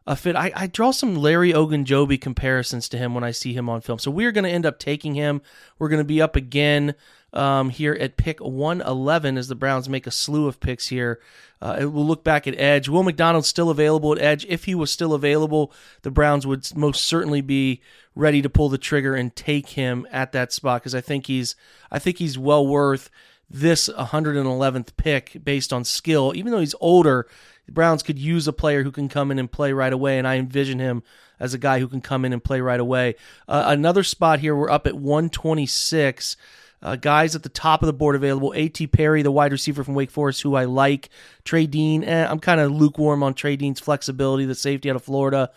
a 0.07 0.17
fit. 0.17 0.37
I, 0.37 0.53
I, 0.55 0.67
draw 0.69 0.93
some 0.93 1.17
Larry 1.17 1.53
Ogunjobi 1.53 2.21
comparisons 2.21 2.89
to 2.91 2.99
him 2.99 3.15
when 3.15 3.25
I 3.25 3.33
see 3.33 3.53
him 3.53 3.69
on 3.69 3.81
film. 3.81 3.99
So 3.99 4.11
we're 4.11 4.33
going 4.33 4.45
to 4.45 4.51
end 4.51 4.65
up 4.65 4.79
taking 4.79 5.15
him. 5.15 5.43
We're 5.79 5.89
going 5.89 6.01
to 6.01 6.05
be 6.05 6.23
up 6.23 6.37
again 6.37 6.95
um, 7.33 7.71
here 7.71 7.93
at 7.95 8.17
pick 8.17 8.41
111 8.41 9.37
as 9.37 9.49
the 9.49 9.55
Browns 9.55 9.89
make 9.89 10.07
a 10.07 10.11
slew 10.13 10.47
of 10.47 10.61
picks 10.61 10.89
here. 10.89 11.21
Uh, 11.61 11.79
we'll 11.81 12.07
look 12.07 12.23
back 12.23 12.47
at 12.47 12.59
Edge. 12.59 12.89
Will 12.89 13.03
McDonald 13.03 13.45
still 13.45 13.71
available 13.71 14.13
at 14.13 14.21
Edge? 14.21 14.47
If 14.49 14.65
he 14.65 14.75
was 14.75 14.91
still 14.91 15.13
available, 15.13 15.73
the 16.03 16.11
Browns 16.11 16.47
would 16.47 16.75
most 16.77 17.05
certainly 17.05 17.41
be 17.41 17.83
ready 18.15 18.41
to 18.43 18.51
pull 18.51 18.69
the 18.69 18.79
trigger 18.79 19.15
and 19.15 19.35
take 19.35 19.71
him 19.71 20.07
at 20.11 20.33
that 20.33 20.53
spot 20.53 20.83
because 20.83 20.95
I 20.95 21.01
think 21.01 21.27
he's 21.27 21.57
I 21.91 21.99
think 21.99 22.19
he's 22.19 22.39
well 22.39 22.67
worth 22.67 23.11
this 23.49 23.89
111th 23.89 24.97
pick 24.97 25.45
based 25.45 25.73
on 25.73 25.85
skill. 25.85 26.33
Even 26.35 26.53
though 26.53 26.61
he's 26.61 26.75
older, 26.81 27.27
the 27.67 27.73
Browns 27.73 28.03
could 28.03 28.19
use 28.19 28.49
a 28.49 28.53
player 28.53 28.83
who 28.83 28.93
can 28.93 29.09
come 29.09 29.31
in 29.31 29.39
and 29.39 29.51
play 29.51 29.73
right 29.73 29.93
away, 29.93 30.19
and 30.19 30.27
I 30.27 30.37
envision 30.37 30.79
him 30.79 31.03
as 31.39 31.53
a 31.53 31.59
guy 31.59 31.81
who 31.81 31.89
can 31.89 32.01
come 32.01 32.25
in 32.25 32.33
and 32.33 32.43
play 32.43 32.61
right 32.61 32.81
away. 32.81 33.17
Uh, 33.47 33.65
another 33.67 34.03
spot 34.03 34.41
here, 34.41 34.55
we're 34.55 34.71
up 34.71 34.87
at 34.87 34.95
126. 34.95 36.37
Uh, 36.83 36.95
guys 36.95 37.35
at 37.35 37.43
the 37.43 37.49
top 37.49 37.83
of 37.83 37.87
the 37.87 37.93
board 37.93 38.15
available. 38.15 38.53
A.T. 38.55 38.87
Perry, 38.89 39.23
the 39.23 39.33
wide 39.33 39.51
receiver 39.51 39.83
from 39.83 39.95
Wake 39.95 40.11
Forest, 40.11 40.43
who 40.43 40.55
I 40.55 40.65
like. 40.65 41.09
Trey 41.43 41.67
Dean, 41.67 42.05
eh, 42.05 42.27
I'm 42.29 42.39
kind 42.39 42.61
of 42.61 42.71
lukewarm 42.71 43.23
on 43.23 43.35
Trey 43.35 43.57
Dean's 43.57 43.81
flexibility, 43.81 44.45
the 44.45 44.55
safety 44.55 44.91
out 44.91 44.97
of 44.97 45.03
Florida. 45.03 45.51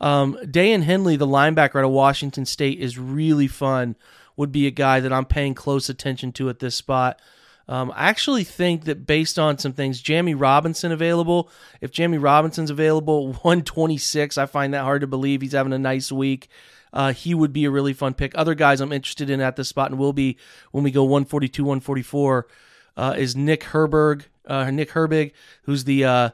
Um, 0.00 0.38
Daiyan 0.42 0.82
Henley, 0.82 1.16
the 1.16 1.26
linebacker 1.26 1.76
out 1.76 1.84
of 1.84 1.90
Washington 1.90 2.44
State, 2.44 2.78
is 2.78 2.98
really 2.98 3.48
fun. 3.48 3.96
Would 4.36 4.52
be 4.52 4.66
a 4.68 4.70
guy 4.70 5.00
that 5.00 5.12
I'm 5.12 5.24
paying 5.24 5.54
close 5.54 5.88
attention 5.88 6.32
to 6.32 6.48
at 6.48 6.60
this 6.60 6.76
spot. 6.76 7.20
Um, 7.68 7.92
I 7.94 8.08
actually 8.08 8.44
think 8.44 8.84
that 8.84 9.06
based 9.06 9.38
on 9.38 9.58
some 9.58 9.74
things, 9.74 10.02
Jammie 10.02 10.34
Robinson 10.38 10.90
available. 10.90 11.50
If 11.80 11.92
Jammie 11.92 12.22
Robinson's 12.22 12.70
available, 12.70 13.26
126, 13.26 14.38
I 14.38 14.46
find 14.46 14.72
that 14.72 14.84
hard 14.84 15.02
to 15.02 15.06
believe. 15.06 15.42
He's 15.42 15.52
having 15.52 15.74
a 15.74 15.78
nice 15.78 16.10
week 16.10 16.48
uh, 16.92 17.12
he 17.12 17.34
would 17.34 17.52
be 17.52 17.64
a 17.64 17.70
really 17.70 17.92
fun 17.92 18.14
pick. 18.14 18.32
Other 18.34 18.54
guys 18.54 18.80
I'm 18.80 18.92
interested 18.92 19.30
in 19.30 19.40
at 19.40 19.56
this 19.56 19.68
spot 19.68 19.90
and 19.90 19.98
will 19.98 20.12
be 20.12 20.36
when 20.72 20.84
we 20.84 20.90
go 20.90 21.04
142, 21.04 21.62
144 21.62 22.46
uh, 22.96 23.14
is 23.16 23.36
Nick 23.36 23.62
Herberg, 23.64 24.24
uh, 24.46 24.70
Nick 24.70 24.90
Herbig, 24.90 25.32
who's 25.62 25.84
the 25.84 26.04
uh, 26.04 26.30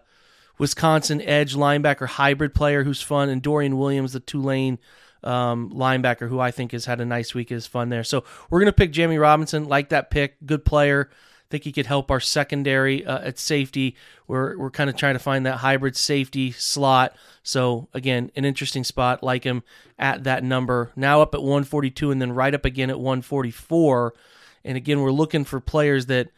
Wisconsin 0.59 1.21
edge 1.23 1.55
linebacker 1.55 2.07
hybrid 2.07 2.55
player 2.55 2.85
who's 2.85 3.03
fun, 3.03 3.29
and 3.29 3.43
Dorian 3.43 3.77
Williams, 3.77 4.13
the 4.13 4.21
Tulane 4.21 4.79
um, 5.25 5.71
linebacker, 5.71 6.29
who 6.29 6.41
I 6.41 6.51
think 6.51 6.73
has 6.73 6.85
had 6.85 7.01
a 7.01 7.05
nice 7.05 7.35
week, 7.35 7.51
is 7.51 7.67
fun 7.67 7.89
there. 7.89 8.05
So 8.05 8.25
we're 8.51 8.61
going 8.61 8.67
to 8.67 8.73
pick 8.73 8.93
Jammie 8.93 9.21
Robinson. 9.21 9.69
Like 9.69 9.89
that 9.91 10.11
pick, 10.11 10.37
good 10.45 10.65
player. 10.65 11.11
think 11.51 11.65
he 11.65 11.73
could 11.73 11.87
help 11.87 12.11
our 12.11 12.21
secondary 12.21 13.05
uh, 13.07 13.21
at 13.21 13.39
safety. 13.39 13.97
We're 14.27 14.57
we're 14.59 14.71
kind 14.71 14.91
of 14.91 14.97
trying 14.97 15.15
to 15.15 15.21
find 15.21 15.47
that 15.47 15.59
hybrid 15.59 15.97
safety 15.97 16.53
slot. 16.53 17.17
So 17.43 17.89
again, 17.95 18.31
an 18.37 18.45
interesting 18.45 18.85
spot. 18.85 19.23
Like 19.23 19.45
him 19.45 19.63
at 19.99 20.25
that 20.25 20.45
number. 20.45 20.91
Now 20.97 21.23
up 21.23 21.35
at 21.35 21.43
142, 21.43 22.11
and 22.11 22.21
then 22.21 22.33
right 22.33 22.55
up 22.55 22.65
again 22.65 22.91
at 22.91 22.99
144. 22.99 24.15
And 24.65 24.77
again, 24.77 25.01
we're 25.01 25.13
looking 25.13 25.45
for 25.45 25.61
players 25.61 26.07
that 26.07 26.29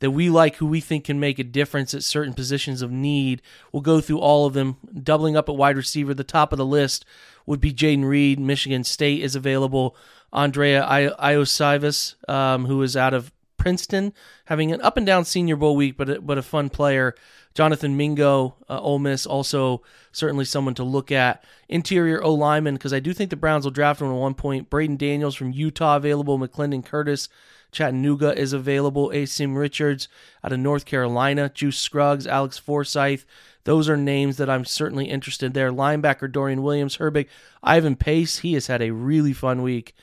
that 0.00 0.10
we 0.10 0.30
like 0.30 0.56
who 0.56 0.66
we 0.66 0.80
think 0.80 1.04
can 1.04 1.20
make 1.20 1.38
a 1.38 1.44
difference 1.44 1.94
at 1.94 2.04
certain 2.04 2.34
positions 2.34 2.82
of 2.82 2.90
need. 2.90 3.42
We'll 3.72 3.82
go 3.82 4.00
through 4.00 4.20
all 4.20 4.46
of 4.46 4.54
them. 4.54 4.76
Doubling 5.02 5.36
up 5.36 5.48
at 5.48 5.56
wide 5.56 5.76
receiver, 5.76 6.14
the 6.14 6.24
top 6.24 6.52
of 6.52 6.58
the 6.58 6.66
list 6.66 7.04
would 7.46 7.60
be 7.60 7.72
Jayden 7.72 8.04
Reed. 8.04 8.38
Michigan 8.38 8.84
State 8.84 9.22
is 9.22 9.34
available. 9.34 9.96
Andrei 10.32 10.72
Iosivas, 10.74 12.14
um, 12.28 12.66
who 12.66 12.82
is 12.82 12.96
out 12.96 13.14
of 13.14 13.32
Princeton, 13.56 14.12
having 14.44 14.72
an 14.72 14.80
up 14.82 14.96
and 14.96 15.06
down 15.06 15.24
Senior 15.24 15.56
Bowl 15.56 15.74
week, 15.74 15.96
but 15.96 16.08
a, 16.08 16.20
but 16.20 16.38
a 16.38 16.42
fun 16.42 16.70
player. 16.70 17.14
Jonathan 17.54 17.96
Mingo, 17.96 18.54
uh, 18.68 18.80
Ole 18.80 19.00
Miss, 19.00 19.26
also 19.26 19.82
certainly 20.12 20.44
someone 20.44 20.74
to 20.74 20.84
look 20.84 21.10
at. 21.10 21.42
Interior 21.68 22.22
O 22.22 22.32
lineman, 22.34 22.74
because 22.74 22.92
I 22.92 23.00
do 23.00 23.12
think 23.12 23.30
the 23.30 23.36
Browns 23.36 23.64
will 23.64 23.72
draft 23.72 24.00
him 24.00 24.08
at 24.08 24.14
one 24.14 24.34
point. 24.34 24.70
Braeden 24.70 24.96
Daniels 24.96 25.34
from 25.34 25.50
Utah 25.50 25.96
available. 25.96 26.38
McClendon 26.38 26.84
Curtis 26.84 27.28
Chattanooga 27.72 28.36
is 28.38 28.52
available. 28.52 29.10
Asim 29.10 29.56
Richards 29.56 30.08
out 30.42 30.52
of 30.52 30.58
North 30.58 30.84
Carolina. 30.84 31.50
Juice 31.52 31.78
Scruggs, 31.78 32.26
Alex 32.26 32.58
Forsyth. 32.58 33.24
Those 33.64 33.88
are 33.88 33.96
names 33.96 34.38
that 34.38 34.48
I'm 34.48 34.64
certainly 34.64 35.06
interested 35.06 35.52
there. 35.52 35.70
Linebacker 35.70 36.30
Dorian 36.32 36.62
Williams, 36.62 36.96
Herbig, 36.96 37.26
Ivan 37.62 37.96
Pace. 37.96 38.38
He 38.38 38.54
has 38.54 38.66
had 38.68 38.80
a 38.80 38.92
really 38.92 39.32
fun 39.32 39.62
week. 39.62 39.94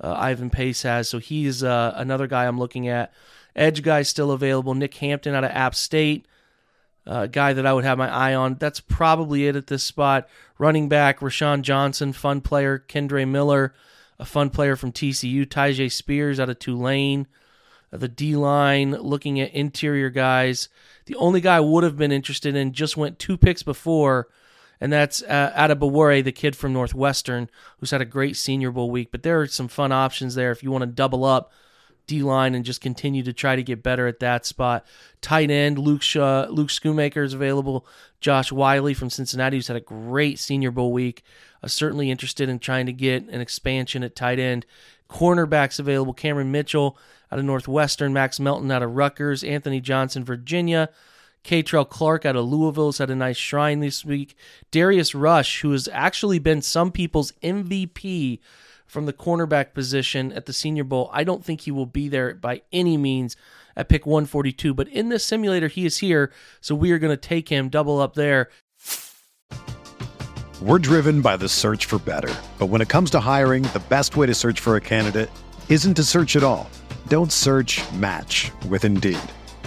Uh, 0.00 0.14
Ivan 0.18 0.50
Pace 0.50 0.82
has, 0.82 1.08
so 1.08 1.18
he's 1.18 1.62
uh, 1.62 1.94
another 1.96 2.26
guy 2.26 2.46
I'm 2.46 2.58
looking 2.58 2.88
at. 2.88 3.12
Edge 3.56 3.82
guy 3.82 4.02
still 4.02 4.32
available. 4.32 4.74
Nick 4.74 4.94
Hampton 4.94 5.34
out 5.34 5.44
of 5.44 5.52
App 5.52 5.74
State, 5.74 6.26
uh, 7.06 7.26
guy 7.26 7.52
that 7.52 7.64
I 7.64 7.72
would 7.72 7.84
have 7.84 7.96
my 7.96 8.10
eye 8.10 8.34
on. 8.34 8.56
That's 8.56 8.80
probably 8.80 9.46
it 9.46 9.56
at 9.56 9.68
this 9.68 9.84
spot. 9.84 10.28
Running 10.58 10.88
back 10.88 11.20
Roschon 11.20 11.62
Johnson, 11.62 12.12
fun 12.12 12.40
player. 12.40 12.84
Kendre 12.86 13.26
Miller, 13.26 13.72
a 14.18 14.24
fun 14.24 14.50
player 14.50 14.76
from 14.76 14.92
TCU, 14.92 15.46
Tyjae 15.46 15.90
Spears 15.90 16.38
out 16.38 16.50
of 16.50 16.58
Tulane. 16.58 17.26
Uh, 17.92 17.96
the 17.96 18.08
D 18.08 18.36
line, 18.36 18.92
looking 18.92 19.40
at 19.40 19.52
interior 19.52 20.10
guys. 20.10 20.68
The 21.06 21.16
only 21.16 21.40
guy 21.40 21.56
I 21.56 21.60
would 21.60 21.84
have 21.84 21.96
been 21.96 22.12
interested 22.12 22.56
in 22.56 22.72
just 22.72 22.96
went 22.96 23.18
two 23.18 23.36
picks 23.36 23.62
before, 23.62 24.28
and 24.80 24.92
that's 24.92 25.22
uh, 25.22 25.52
Adebawore, 25.54 26.24
the 26.24 26.32
kid 26.32 26.56
from 26.56 26.72
Northwestern, 26.72 27.48
who's 27.78 27.90
had 27.90 28.00
a 28.00 28.06
great 28.06 28.36
Senior 28.36 28.70
Bowl 28.70 28.90
week. 28.90 29.10
But 29.10 29.22
there 29.22 29.40
are 29.40 29.46
some 29.46 29.68
fun 29.68 29.92
options 29.92 30.34
there 30.34 30.50
if 30.50 30.62
you 30.62 30.70
want 30.70 30.82
to 30.82 30.86
double 30.86 31.24
up 31.24 31.52
D 32.06 32.22
line 32.22 32.54
and 32.54 32.64
just 32.64 32.80
continue 32.80 33.22
to 33.22 33.32
try 33.32 33.56
to 33.56 33.62
get 33.62 33.82
better 33.82 34.06
at 34.06 34.20
that 34.20 34.46
spot. 34.46 34.86
Tight 35.20 35.50
end 35.50 35.78
Luke 35.78 36.02
Shaw, 36.02 36.46
Luke 36.50 36.68
Schoonmaker 36.68 37.24
is 37.24 37.34
available. 37.34 37.86
Josh 38.20 38.52
Whyle 38.52 38.94
from 38.94 39.10
Cincinnati, 39.10 39.56
who's 39.56 39.68
had 39.68 39.76
a 39.76 39.80
great 39.80 40.38
Senior 40.38 40.70
Bowl 40.70 40.92
week. 40.92 41.22
Uh, 41.62 41.68
certainly 41.68 42.10
interested 42.10 42.48
in 42.48 42.58
trying 42.58 42.86
to 42.86 42.92
get 42.92 43.28
an 43.28 43.40
expansion 43.40 44.02
at 44.02 44.16
tight 44.16 44.38
end. 44.38 44.66
Cornerbacks 45.08 45.78
available: 45.78 46.14
Cameron 46.14 46.50
Mitchell 46.50 46.98
out 47.30 47.38
of 47.38 47.44
Northwestern, 47.44 48.12
Max 48.12 48.38
Melton 48.38 48.70
out 48.70 48.82
of 48.82 48.94
Rutgers, 48.94 49.42
Anthony 49.42 49.80
Johnson, 49.80 50.24
Virginia. 50.24 50.90
Kei'Trel 51.44 51.88
Clark 51.88 52.24
out 52.24 52.36
of 52.36 52.46
Louisville 52.46 52.88
has 52.88 52.98
had 52.98 53.10
a 53.10 53.14
nice 53.14 53.36
shrine 53.36 53.80
this 53.80 54.02
week. 54.04 54.34
Darius 54.70 55.14
Rush, 55.14 55.60
who 55.60 55.72
has 55.72 55.88
actually 55.92 56.38
been 56.38 56.62
some 56.62 56.90
people's 56.90 57.32
MVP 57.42 58.38
from 58.86 59.06
the 59.06 59.12
cornerback 59.12 59.74
position 59.74 60.32
at 60.32 60.46
the 60.46 60.52
Senior 60.52 60.84
Bowl. 60.84 61.10
I 61.12 61.24
don't 61.24 61.44
think 61.44 61.62
he 61.62 61.70
will 61.70 61.86
be 61.86 62.08
there 62.08 62.34
by 62.34 62.62
any 62.72 62.96
means 62.96 63.36
at 63.76 63.88
pick 63.88 64.06
142, 64.06 64.74
but 64.74 64.88
in 64.88 65.08
this 65.08 65.24
simulator, 65.24 65.68
he 65.68 65.84
is 65.84 65.98
here, 65.98 66.32
so 66.60 66.74
we 66.74 66.92
are 66.92 66.98
going 66.98 67.12
to 67.12 67.16
take 67.16 67.48
him 67.48 67.68
double 67.68 68.00
up 68.00 68.14
there. 68.14 68.50
We're 70.62 70.78
driven 70.78 71.20
by 71.20 71.36
the 71.36 71.48
search 71.48 71.86
for 71.86 71.98
better, 71.98 72.32
but 72.58 72.66
when 72.66 72.80
it 72.80 72.88
comes 72.88 73.10
to 73.10 73.20
hiring, 73.20 73.64
the 73.64 73.82
best 73.88 74.16
way 74.16 74.26
to 74.26 74.34
search 74.34 74.60
for 74.60 74.76
a 74.76 74.80
candidate 74.80 75.30
isn't 75.68 75.94
to 75.94 76.04
search 76.04 76.36
at 76.36 76.44
all. 76.44 76.70
Don't 77.08 77.32
search 77.32 77.82
match 77.94 78.52
with 78.68 78.84
Indeed. 78.84 79.18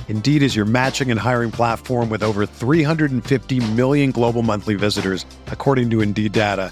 Indeed 0.07 0.41
is 0.41 0.55
your 0.55 0.65
matching 0.65 1.11
and 1.11 1.19
hiring 1.19 1.51
platform 1.51 2.09
with 2.09 2.23
over 2.23 2.45
350 2.45 3.71
million 3.73 4.11
global 4.11 4.41
monthly 4.41 4.75
visitors, 4.75 5.25
according 5.47 5.89
to 5.89 5.99
Indeed 5.99 6.31
data 6.31 6.71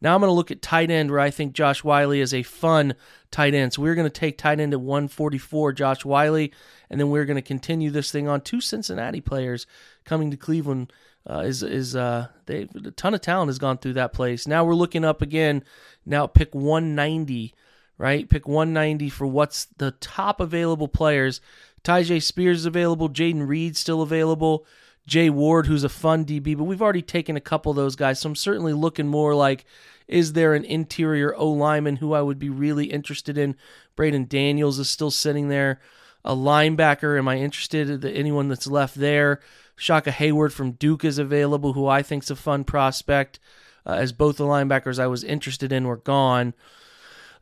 Now 0.00 0.14
I'm 0.14 0.20
going 0.20 0.28
to 0.28 0.34
look 0.34 0.50
at 0.50 0.62
tight 0.62 0.90
end 0.90 1.10
where 1.10 1.20
I 1.20 1.30
think 1.30 1.52
Josh 1.52 1.82
Whyle 1.82 2.12
is 2.12 2.32
a 2.32 2.42
fun 2.42 2.94
tight 3.30 3.54
end. 3.54 3.72
So 3.72 3.82
we're 3.82 3.94
going 3.94 4.06
to 4.06 4.10
take 4.10 4.38
tight 4.38 4.60
end 4.60 4.72
at 4.72 4.80
144, 4.80 5.72
Josh 5.72 6.04
Whyle, 6.04 6.34
and 6.36 7.00
then 7.00 7.10
we're 7.10 7.24
going 7.24 7.36
to 7.36 7.42
continue 7.42 7.90
this 7.90 8.10
thing 8.10 8.28
on 8.28 8.40
two 8.40 8.60
Cincinnati 8.60 9.20
players 9.20 9.66
coming 10.04 10.30
to 10.30 10.36
Cleveland. 10.36 10.92
Uh, 11.28 11.40
is 11.40 11.62
is 11.62 11.94
uh 11.94 12.28
they 12.46 12.66
a 12.86 12.90
ton 12.92 13.12
of 13.12 13.20
talent 13.20 13.50
has 13.50 13.58
gone 13.58 13.76
through 13.76 13.92
that 13.92 14.14
place. 14.14 14.46
Now 14.46 14.64
we're 14.64 14.74
looking 14.74 15.04
up 15.04 15.20
again. 15.20 15.62
Now 16.06 16.26
pick 16.26 16.54
190, 16.54 17.54
right? 17.98 18.26
Pick 18.26 18.48
190 18.48 19.10
for 19.10 19.26
what's 19.26 19.66
the 19.76 19.90
top 19.90 20.40
available 20.40 20.88
players. 20.88 21.42
Tyjae 21.84 22.22
Spears 22.22 22.60
is 22.60 22.66
available. 22.66 23.10
Jayden 23.10 23.46
Reed 23.46 23.76
still 23.76 24.00
available. 24.00 24.64
Jay 25.08 25.30
Ward, 25.30 25.66
who's 25.66 25.84
a 25.84 25.88
fun 25.88 26.26
DB, 26.26 26.56
but 26.56 26.64
we've 26.64 26.82
already 26.82 27.02
taken 27.02 27.34
a 27.34 27.40
couple 27.40 27.70
of 27.70 27.76
those 27.76 27.96
guys. 27.96 28.20
So 28.20 28.28
I'm 28.28 28.36
certainly 28.36 28.74
looking 28.74 29.08
more 29.08 29.34
like, 29.34 29.64
is 30.06 30.34
there 30.34 30.54
an 30.54 30.66
interior 30.66 31.34
O 31.34 31.48
lineman 31.48 31.96
who 31.96 32.12
I 32.12 32.20
would 32.20 32.38
be 32.38 32.50
really 32.50 32.86
interested 32.86 33.38
in? 33.38 33.56
Braeden 33.96 34.26
Daniels 34.26 34.78
is 34.78 34.90
still 34.90 35.10
sitting 35.10 35.48
there. 35.48 35.80
A 36.24 36.34
linebacker, 36.34 37.16
am 37.16 37.26
I 37.26 37.38
interested 37.38 38.04
in 38.04 38.04
anyone 38.12 38.48
that's 38.48 38.66
left 38.66 38.96
there? 38.96 39.40
Shaka 39.76 40.10
Heyward 40.10 40.52
from 40.52 40.72
Duke 40.72 41.04
is 41.04 41.18
available, 41.18 41.72
who 41.72 41.86
I 41.86 42.02
think's 42.02 42.30
a 42.30 42.36
fun 42.36 42.64
prospect. 42.64 43.40
Uh, 43.86 43.92
as 43.92 44.12
both 44.12 44.36
the 44.36 44.44
linebackers 44.44 44.98
I 44.98 45.06
was 45.06 45.24
interested 45.24 45.72
in 45.72 45.86
were 45.86 45.96
gone. 45.96 46.52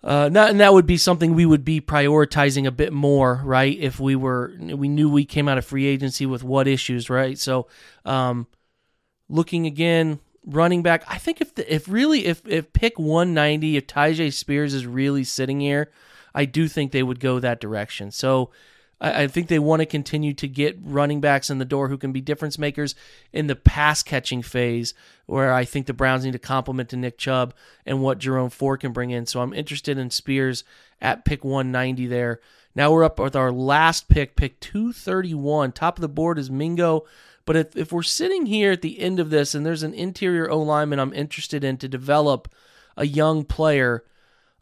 Uh, 0.04 0.28
not, 0.28 0.50
and 0.50 0.60
that 0.60 0.72
would 0.72 0.86
be 0.86 0.96
something 0.96 1.34
we 1.34 1.46
would 1.46 1.64
be 1.64 1.80
prioritizing 1.80 2.66
a 2.66 2.70
bit 2.70 2.92
more, 2.92 3.40
right? 3.44 3.76
If 3.78 3.98
we 3.98 4.14
were, 4.14 4.52
we 4.58 4.88
knew 4.88 5.10
we 5.10 5.24
came 5.24 5.48
out 5.48 5.58
of 5.58 5.64
free 5.64 5.86
agency 5.86 6.26
with 6.26 6.44
what 6.44 6.68
issues, 6.68 7.10
right? 7.10 7.38
So, 7.38 7.66
um, 8.04 8.46
looking 9.28 9.66
again, 9.66 10.20
running 10.46 10.82
back. 10.82 11.04
I 11.08 11.18
think 11.18 11.40
if 11.40 11.54
the, 11.54 11.72
if 11.72 11.88
really 11.88 12.26
if 12.26 12.46
if 12.46 12.72
pick 12.72 12.98
190, 12.98 13.76
if 13.76 13.86
Tyjae 13.86 14.32
Spears 14.32 14.72
is 14.72 14.86
really 14.86 15.24
sitting 15.24 15.60
here, 15.60 15.90
I 16.34 16.44
do 16.44 16.68
think 16.68 16.92
they 16.92 17.02
would 17.02 17.20
go 17.20 17.40
that 17.40 17.60
direction. 17.60 18.10
So 18.10 18.50
I, 19.00 19.24
I 19.24 19.26
think 19.26 19.48
they 19.48 19.58
want 19.58 19.80
to 19.80 19.86
continue 19.86 20.34
to 20.34 20.48
get 20.48 20.78
running 20.82 21.20
backs 21.20 21.50
in 21.50 21.58
the 21.58 21.64
door 21.64 21.88
who 21.88 21.98
can 21.98 22.12
be 22.12 22.20
difference 22.20 22.58
makers 22.58 22.94
in 23.32 23.46
the 23.46 23.56
pass 23.56 24.02
catching 24.02 24.42
phase, 24.42 24.94
where 25.26 25.52
I 25.52 25.64
think 25.64 25.86
the 25.86 25.92
Browns 25.92 26.24
need 26.24 26.32
to 26.32 26.38
complement 26.38 26.88
to 26.90 26.96
Nick 26.96 27.18
Chubb 27.18 27.54
and 27.84 28.02
what 28.02 28.18
Jerome 28.18 28.50
Ford 28.50 28.80
can 28.80 28.92
bring 28.92 29.10
in. 29.10 29.26
So 29.26 29.40
I'm 29.40 29.54
interested 29.54 29.98
in 29.98 30.10
Spears 30.10 30.64
at 31.00 31.24
pick 31.24 31.44
190 31.44 32.06
there. 32.06 32.40
Now 32.74 32.92
we're 32.92 33.04
up 33.04 33.18
with 33.18 33.36
our 33.36 33.52
last 33.52 34.08
pick, 34.08 34.36
pick 34.36 34.60
231. 34.60 35.72
Top 35.72 35.96
of 35.96 36.02
the 36.02 36.08
board 36.08 36.38
is 36.38 36.50
Mingo. 36.50 37.06
But 37.46 37.56
if, 37.56 37.76
if 37.76 37.92
we're 37.92 38.02
sitting 38.02 38.46
here 38.46 38.72
at 38.72 38.82
the 38.82 39.00
end 39.00 39.20
of 39.20 39.30
this 39.30 39.54
and 39.54 39.64
there's 39.64 39.84
an 39.84 39.94
interior 39.94 40.50
O 40.50 40.60
lineman 40.60 40.98
I'm 40.98 41.14
interested 41.14 41.64
in 41.64 41.78
to 41.78 41.88
develop, 41.88 42.52
a 42.96 43.06
young 43.06 43.44
player, 43.44 44.04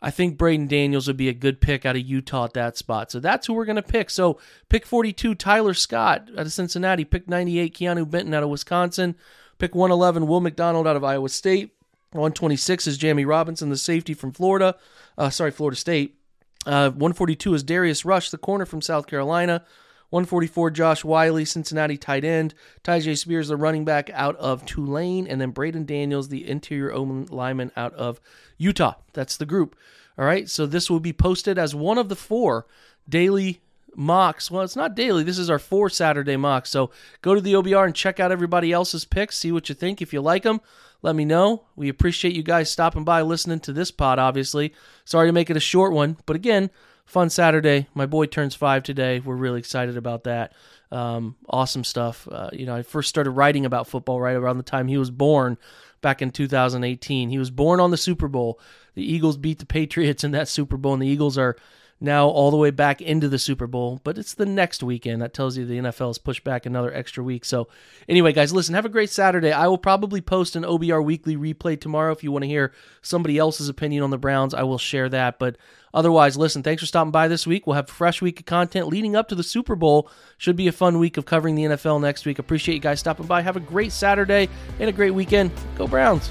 I 0.03 0.11
think 0.11 0.37
Braeden 0.37 0.67
Daniels 0.67 1.07
would 1.07 1.17
be 1.17 1.29
a 1.29 1.35
good 1.35 1.61
pick 1.61 1.87
out 1.87 1.97
of 1.97 2.03
Utah 2.03 2.45
at 2.45 2.53
that 2.55 2.77
spot. 2.77 3.11
So 3.11 3.21
that's 3.21 3.47
who 3.47 3.55
we're 3.55 3.65
going 3.65 3.77
to 3.77 3.83
pick. 3.83 4.11
So 4.11 4.39
pick 4.69 4.85
42, 4.85 5.35
Tyler 5.35 5.73
Scott 5.73 6.29
out 6.37 6.47
of 6.47 6.53
Cincinnati. 6.53 7.05
Pick 7.05 7.29
98, 7.29 7.75
Keanu 7.75 8.11
Benton 8.11 8.35
out 8.35 8.43
of 8.43 8.51
Wisconsin. 8.51 9.17
Pick 9.59 9.75
111, 9.75 10.27
Will 10.27 10.41
McDonald 10.41 10.87
out 10.87 10.97
of 10.97 11.05
Iowa 11.05 11.29
State. 11.29 11.75
126 12.11 12.87
is 12.87 12.99
Jammie 12.99 13.27
Robinson, 13.27 13.71
the 13.71 13.77
safety 13.77 14.15
from 14.15 14.33
Florida. 14.33 14.77
Uh, 15.17 15.31
sorry, 15.31 15.51
Florida 15.51 15.77
State. 15.77 16.19
Uh, 16.67 16.91
142 16.91 17.55
is 17.55 17.63
Darius 17.63 18.05
Rush, 18.05 18.31
the 18.31 18.39
corner 18.39 18.67
from 18.67 18.81
South 18.81 19.07
Carolina. 19.07 19.65
144, 20.11 20.71
Josh 20.71 21.05
Whyle, 21.05 21.45
Cincinnati 21.45 21.97
tight 21.97 22.25
end. 22.25 22.55
Tyjae 22.83 23.19
Spears, 23.19 23.49
the 23.49 23.57
running 23.57 23.85
back 23.85 24.11
out 24.13 24.37
of 24.37 24.65
Tulane. 24.65 25.27
And 25.27 25.41
then 25.41 25.51
Braeden 25.51 25.85
Daniels, 25.87 26.29
the 26.29 26.49
interior 26.49 26.97
lineman 26.97 27.73
out 27.77 27.95
of 27.95 28.21
Utah. 28.59 28.95
That's 29.13 29.37
the 29.37 29.47
group. 29.47 29.77
All 30.17 30.25
right, 30.25 30.49
so 30.49 30.67
this 30.67 30.89
will 30.89 31.01
be 31.01 31.13
posted 31.13 31.59
as 31.59 31.75
one 31.75 31.99
of 31.99 32.09
the 32.09 32.17
four 32.17 32.67
daily 33.09 33.61
mocks. 33.97 34.51
Well, 34.51 34.63
it's 34.63 34.77
not 34.77 34.95
daily. 34.95 35.25
This 35.25 35.39
is 35.39 35.51
our 35.51 35.59
four 35.59 35.89
Saturday 35.91 36.37
mocks. 36.37 36.71
So 36.71 36.91
go 37.23 37.35
to 37.35 37.41
the 37.41 37.55
OBR 37.55 37.87
and 37.87 37.95
check 37.95 38.21
out 38.21 38.33
everybody 38.33 38.73
else's 38.73 39.05
picks. 39.05 39.39
See 39.39 39.53
what 39.53 39.69
you 39.69 39.75
think. 39.75 40.01
If 40.01 40.13
you 40.13 40.21
like 40.21 40.45
them, 40.45 40.61
let 41.03 41.17
me 41.17 41.25
know. 41.25 41.65
We 41.77 41.89
appreciate 41.89 42.35
you 42.35 42.43
guys 42.43 42.71
stopping 42.71 43.05
by, 43.05 43.23
listening 43.23 43.61
to 43.61 43.73
this 43.73 43.91
pod, 43.91 44.19
obviously. 44.19 44.73
Sorry 45.05 45.29
to 45.29 45.33
make 45.33 45.51
it 45.51 45.57
a 45.57 45.61
short 45.61 45.93
one, 45.93 46.17
but 46.27 46.37
again, 46.37 46.71
fun 47.05 47.31
Saturday. 47.31 47.87
My 47.95 48.07
boy 48.07 48.27
turns 48.27 48.55
five 48.55 48.83
today. 48.83 49.21
We're 49.21 49.37
really 49.37 49.59
excited 49.59 49.97
about 49.97 50.25
that. 50.25 50.53
Um, 50.91 51.37
awesome 51.49 51.85
stuff. 51.85 52.29
Uh, 52.31 52.51
you 52.53 52.67
know, 52.67 52.75
I 52.75 52.83
first 52.83 53.09
started 53.09 53.31
writing 53.31 53.67
about 53.67 53.89
football 53.89 54.21
right 54.21 54.37
around 54.37 54.59
the 54.59 54.63
time 54.63 54.89
he 54.89 54.99
was 54.99 55.11
born 55.11 55.59
back 56.01 56.23
in 56.23 56.31
2018. 56.31 57.31
He 57.31 57.39
was 57.39 57.51
born 57.51 57.81
on 57.81 57.91
the 57.91 57.97
Super 57.97 58.29
Bowl. 58.29 58.61
The 58.95 59.03
Eagles 59.03 59.37
beat 59.37 59.59
the 59.59 59.67
Patriots 59.67 60.23
in 60.23 60.33
that 60.33 60.49
Super 60.49 60.77
Bowl, 60.77 60.93
and 60.93 61.03
the 61.03 61.09
Eagles 61.09 61.37
are 61.39 61.57
now 62.01 62.29
all 62.29 62.51
the 62.51 62.57
way 62.57 62.71
back 62.71 63.01
into 63.01 63.29
the 63.29 63.39
Super 63.39 63.67
Bowl, 63.67 64.01
but 64.05 64.19
it's 64.19 64.35
the 64.35 64.47
next 64.47 64.83
weekend. 64.83 65.23
That 65.23 65.33
tells 65.33 65.57
you 65.57 65.65
the 65.65 65.79
NFL 65.79 66.09
has 66.09 66.19
pushed 66.19 66.45
back 66.45 66.67
another 66.67 66.93
extra 66.93 67.25
week. 67.25 67.45
So, 67.45 67.69
anyway, 68.09 68.33
guys, 68.33 68.53
listen, 68.53 68.75
have 68.75 68.85
a 68.85 68.91
great 68.91 69.11
Saturday. 69.11 69.53
I 69.53 69.67
will 69.69 69.79
probably 69.79 70.21
post 70.21 70.57
an 70.57 70.65
OBR 70.65 71.05
weekly 71.05 71.37
replay 71.37 71.81
tomorrow. 71.81 72.13
If 72.13 72.23
you 72.23 72.33
want 72.33 72.43
to 72.43 72.49
hear 72.49 72.73
somebody 73.03 73.39
else's 73.39 73.69
opinion 73.69 74.03
on 74.03 74.11
the 74.11 74.19
Browns, 74.19 74.55
I 74.55 74.63
will 74.65 74.79
share 74.79 75.09
that. 75.09 75.39
But 75.39 75.57
otherwise, 75.93 76.37
listen, 76.37 76.63
thanks 76.63 76.83
for 76.83 76.87
stopping 76.87 77.13
by 77.13 77.29
this 77.29 77.47
week. 77.47 77.67
We'll 77.67 77.77
have 77.77 77.89
fresh 77.89 78.21
week 78.21 78.41
of 78.41 78.47
content 78.47 78.89
leading 78.89 79.17
up 79.17 79.29
to 79.29 79.35
the 79.35 79.43
Super 79.43 79.77
Bowl. 79.77 80.11
Should 80.37 80.57
be 80.57 80.69
a 80.69 80.73
fun 80.73 80.99
week 80.99 81.17
of 81.17 81.25
covering 81.25 81.55
the 81.55 81.65
NFL 81.65 82.01
next 82.01 82.27
week. 82.27 82.39
Appreciate 82.39 82.75
you 82.75 82.81
guys 82.81 83.01
stopping 83.01 83.27
by. 83.27 83.41
Have 83.43 83.57
a 83.57 83.61
great 83.61 83.93
Saturday 83.93 84.49
and 84.79 84.89
a 84.89 84.93
great 84.93 85.13
weekend. 85.13 85.51
Go 85.77 85.87
Browns. 85.87 86.31